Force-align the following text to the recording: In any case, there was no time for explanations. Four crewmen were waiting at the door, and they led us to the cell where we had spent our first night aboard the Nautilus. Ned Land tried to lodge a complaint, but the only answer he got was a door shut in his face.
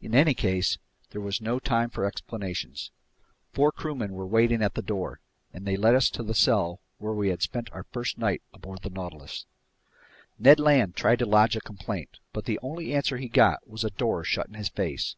In 0.00 0.16
any 0.16 0.34
case, 0.34 0.78
there 1.10 1.20
was 1.20 1.40
no 1.40 1.60
time 1.60 1.90
for 1.90 2.04
explanations. 2.04 2.90
Four 3.52 3.70
crewmen 3.70 4.14
were 4.14 4.26
waiting 4.26 4.64
at 4.64 4.74
the 4.74 4.82
door, 4.82 5.20
and 5.54 5.64
they 5.64 5.76
led 5.76 5.94
us 5.94 6.10
to 6.10 6.24
the 6.24 6.34
cell 6.34 6.80
where 6.98 7.12
we 7.12 7.28
had 7.28 7.40
spent 7.40 7.70
our 7.72 7.84
first 7.84 8.18
night 8.18 8.42
aboard 8.52 8.82
the 8.82 8.90
Nautilus. 8.90 9.46
Ned 10.40 10.58
Land 10.58 10.96
tried 10.96 11.20
to 11.20 11.24
lodge 11.26 11.54
a 11.54 11.60
complaint, 11.60 12.18
but 12.32 12.46
the 12.46 12.58
only 12.60 12.92
answer 12.92 13.16
he 13.18 13.28
got 13.28 13.64
was 13.64 13.84
a 13.84 13.90
door 13.90 14.24
shut 14.24 14.48
in 14.48 14.54
his 14.54 14.70
face. 14.70 15.14